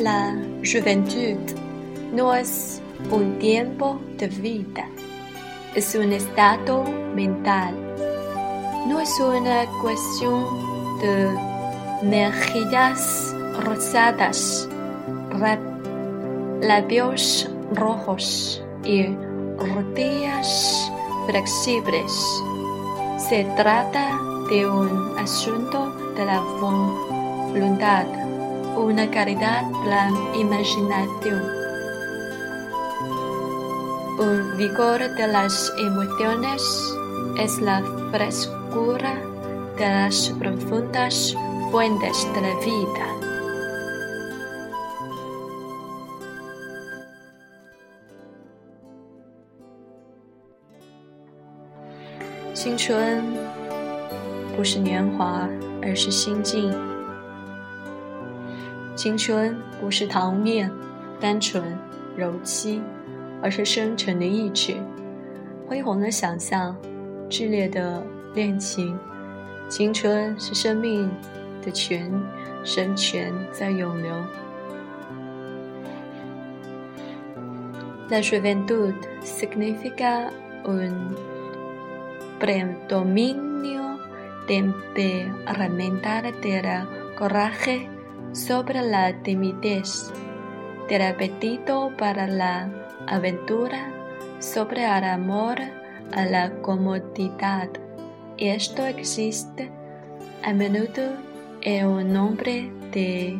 [0.00, 1.36] La juventud
[2.14, 2.80] no es
[3.10, 4.88] un tiempo de vida,
[5.74, 7.74] es un estado mental.
[8.88, 10.42] No es una cuestión
[11.02, 11.28] de
[12.02, 14.66] mejillas rosadas,
[16.62, 19.06] labios rojos y
[19.58, 20.90] rodillas
[21.26, 22.10] flexibles.
[23.18, 28.06] Se trata de un asunto de la voluntad,
[28.77, 31.41] una calidad de la imaginación,
[34.17, 36.61] un vigor de las emociones
[37.39, 39.15] es la frescura
[39.77, 41.35] de las profundas
[41.71, 43.05] fuentes de la vida.
[52.53, 53.21] 青春
[54.55, 55.47] 不是年华，
[55.83, 56.71] 而是心境；
[59.00, 60.70] 青春不是糖面、
[61.18, 61.74] 单纯、
[62.14, 62.82] 柔情，
[63.40, 64.74] 而是深沉的意志、
[65.66, 66.76] 恢宏的想象、
[67.30, 68.02] 炽烈的
[68.34, 68.94] 恋情。
[69.70, 71.10] 青春是生命
[71.64, 72.12] 的泉，
[72.62, 74.14] 深泉在涌流。
[78.10, 80.30] La juventud significa
[80.64, 81.14] un
[82.38, 83.98] predominio
[84.46, 86.86] temperamental de la
[87.18, 87.88] coraje
[88.32, 90.12] sobre la timidez,
[90.88, 92.68] del apetito para la
[93.06, 93.92] aventura
[94.38, 95.58] sobre el amor
[96.12, 97.68] a la comodidad.
[98.38, 99.70] Esto existe
[100.42, 101.12] a menudo
[101.62, 103.38] en un nombre de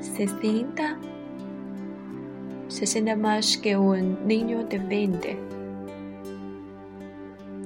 [0.00, 0.98] sesenta
[2.68, 5.38] se siente más que un niño de 20.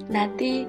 [0.09, 0.67] Nadie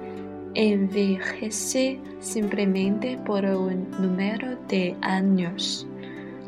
[0.54, 5.86] envejece simplemente por un número de años.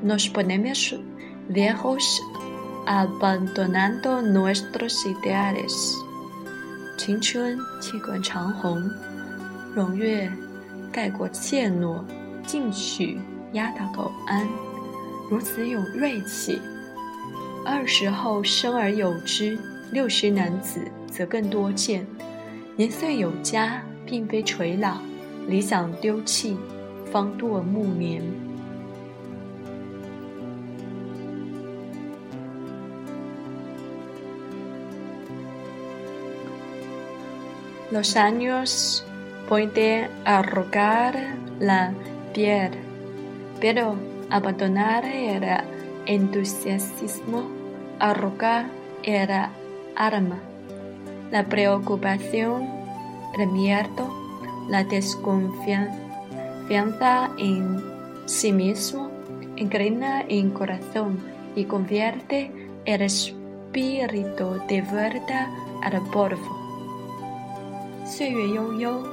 [0.03, 0.95] Nos ponemos
[1.49, 2.21] viejos
[2.87, 5.73] abandonando nuestros ideales.
[6.97, 8.91] 青春气贯长虹，
[9.75, 10.31] 荣月
[10.93, 12.03] 盖过怯懦，
[12.47, 13.19] 进取
[13.53, 14.47] 压倒苟安，
[15.29, 16.61] 如此有锐气。
[17.65, 19.59] 二十后生而有之，
[19.91, 22.07] 六十男子则更多见。
[22.77, 24.98] 年岁有加，并非垂老，
[25.48, 26.58] 理想丢弃，
[27.12, 28.22] 方度暮年。
[37.92, 39.04] Los años
[39.48, 41.16] pueden arrugar
[41.60, 41.92] la
[42.36, 42.70] piel,
[43.60, 43.96] pero
[44.30, 45.44] abandonar el
[46.06, 47.50] entusiasmo
[47.98, 48.66] arrogar
[49.02, 49.50] era
[49.96, 50.38] arma.
[51.32, 52.68] La preocupación,
[53.38, 54.10] el miedo,
[54.70, 55.96] la desconfianza
[57.38, 57.82] en
[58.26, 59.10] sí mismo
[59.56, 61.20] inclina el corazón
[61.56, 62.52] y convierte
[62.86, 65.50] el espíritu de vuelta
[65.82, 66.56] al polvo.
[68.06, 69.04] 岁月悠悠，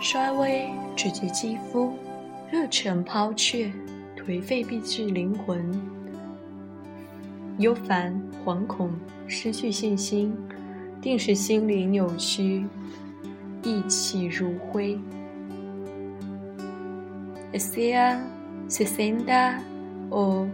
[0.00, 1.94] 衰微直击肌肤，
[2.50, 3.72] 热忱抛却，
[4.16, 5.64] 颓废逼至灵魂。
[7.58, 8.12] 忧烦、
[8.44, 8.90] 惶恐、
[9.26, 10.36] 失去信心，
[11.00, 12.66] 定是心灵扭曲，
[13.62, 14.98] 意气如灰。
[17.52, 18.26] Hacia
[18.68, 19.62] sesenta
[20.10, 20.46] o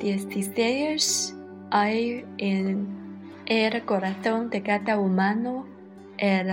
[0.00, 1.32] dieciséis
[1.70, 2.86] hay en
[3.46, 5.66] el corazón de cada humano
[6.18, 6.48] el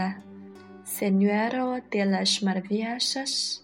[0.84, 3.64] señuelo de las maravillas,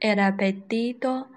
[0.00, 1.28] el apetito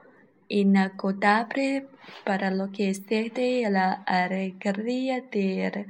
[0.50, 1.88] inagotable
[2.26, 5.88] para lo que excede la alegría del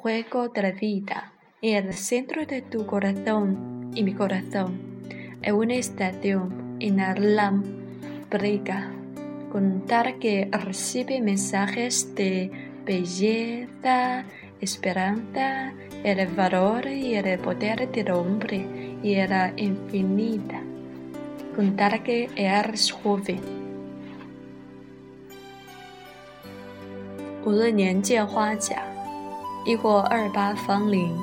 [0.00, 1.32] juego de la vida.
[1.62, 4.80] En el centro de tu corazón y mi corazón
[5.42, 8.90] es una estación inalámbrica
[9.50, 12.50] con tal que recibe mensajes de
[12.84, 14.24] belleza,
[14.60, 15.72] esperanza,
[16.04, 18.66] el valor y el poder del hombre
[19.02, 20.60] y la infinita,
[21.54, 23.56] con tal que eres joven.
[27.46, 28.89] 无论年届花甲，
[29.65, 31.15] 亦或二八芳龄，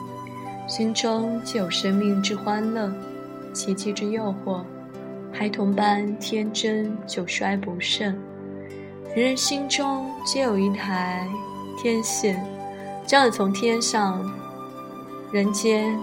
[0.67, 2.93] 心中既有生命之欢乐，
[3.53, 4.63] 奇迹之诱惑，
[5.33, 8.17] 孩童般天真，久衰不盛。
[9.15, 11.29] 人人心中皆有一台
[11.83, 12.45] 天线，
[13.07, 14.25] 将要从天上
[15.33, 15.99] 人间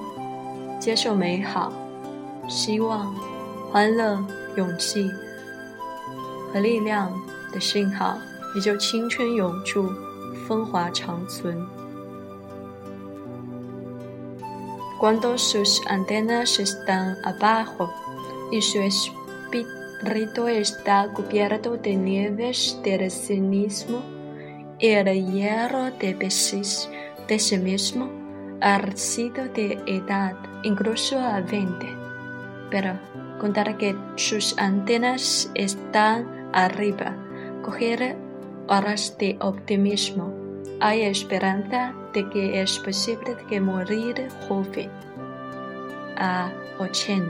[0.79, 1.71] 接受美好、
[2.47, 3.15] 希望、
[3.71, 4.17] 欢乐、
[4.57, 5.09] 勇气
[6.51, 7.11] 和力量
[7.51, 8.17] 的信号。
[8.55, 9.89] 也就青春永驻，
[10.47, 11.61] 风华长存。
[15.05, 17.93] Cuando sus antenas están abajo
[18.51, 24.01] y su espíritu está cubierto de nieves del cinismo,
[24.79, 26.89] el hierro de pesis
[27.27, 28.09] de sí mismo
[28.61, 31.95] ha sido de edad, incluso a veinte.
[32.71, 32.99] Pero
[33.39, 37.15] contar que sus antenas están arriba,
[37.61, 38.17] coger
[38.67, 40.44] horas de optimismo.
[40.79, 44.89] Hay esperanza de que es posible que morir joven
[46.17, 47.23] a 80。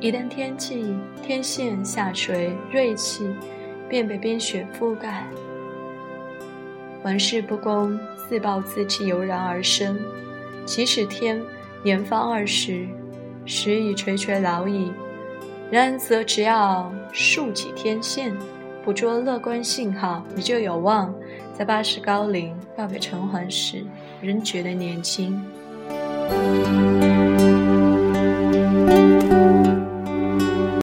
[0.00, 3.26] 一旦天气天线下垂，锐气
[3.88, 5.26] 便被冰雪覆盖。
[7.02, 9.98] 玩世不恭，自暴自弃油然而生。
[10.64, 11.42] 即使天
[11.82, 12.86] 年方二十，
[13.46, 14.92] 时已垂垂老矣，
[15.70, 18.36] 然则只要竖起天线，
[18.88, 21.14] 捕捉乐观信号，你就有望
[21.52, 23.84] 在八十高龄告别尘寰时，
[24.22, 25.38] 仍觉得年轻。